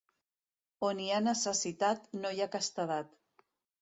[0.87, 3.13] On hi ha necessitat no hi ha castedat.